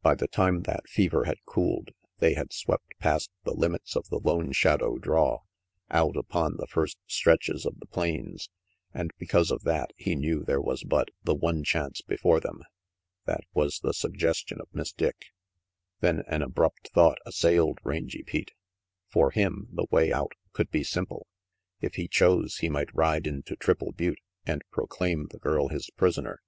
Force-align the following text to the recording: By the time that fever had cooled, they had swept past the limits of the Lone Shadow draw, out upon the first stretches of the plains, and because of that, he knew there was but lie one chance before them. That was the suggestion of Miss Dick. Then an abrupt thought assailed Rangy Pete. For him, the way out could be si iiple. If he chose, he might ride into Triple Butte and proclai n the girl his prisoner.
By 0.00 0.14
the 0.14 0.28
time 0.28 0.60
that 0.62 0.88
fever 0.88 1.24
had 1.24 1.44
cooled, 1.44 1.90
they 2.20 2.34
had 2.34 2.52
swept 2.52 2.96
past 3.00 3.32
the 3.42 3.52
limits 3.52 3.96
of 3.96 4.08
the 4.08 4.20
Lone 4.20 4.52
Shadow 4.52 4.96
draw, 4.96 5.40
out 5.90 6.16
upon 6.16 6.56
the 6.56 6.68
first 6.68 6.98
stretches 7.08 7.66
of 7.66 7.80
the 7.80 7.86
plains, 7.88 8.48
and 8.94 9.10
because 9.18 9.50
of 9.50 9.64
that, 9.64 9.92
he 9.96 10.14
knew 10.14 10.44
there 10.44 10.60
was 10.60 10.84
but 10.84 11.08
lie 11.26 11.34
one 11.34 11.64
chance 11.64 12.00
before 12.00 12.38
them. 12.38 12.62
That 13.24 13.40
was 13.52 13.80
the 13.80 13.92
suggestion 13.92 14.60
of 14.60 14.68
Miss 14.72 14.92
Dick. 14.92 15.32
Then 15.98 16.22
an 16.28 16.42
abrupt 16.42 16.90
thought 16.94 17.18
assailed 17.26 17.80
Rangy 17.82 18.22
Pete. 18.22 18.52
For 19.08 19.32
him, 19.32 19.66
the 19.72 19.88
way 19.90 20.12
out 20.12 20.30
could 20.52 20.70
be 20.70 20.84
si 20.84 21.00
iiple. 21.00 21.24
If 21.80 21.96
he 21.96 22.06
chose, 22.06 22.58
he 22.58 22.70
might 22.70 22.94
ride 22.94 23.26
into 23.26 23.56
Triple 23.56 23.90
Butte 23.90 24.20
and 24.46 24.62
proclai 24.72 25.10
n 25.10 25.26
the 25.32 25.40
girl 25.40 25.66
his 25.70 25.90
prisoner. 25.96 26.40